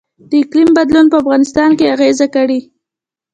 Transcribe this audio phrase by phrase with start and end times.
[0.29, 2.59] د اقلیم بدلون په افغانستان اغیز کړی؟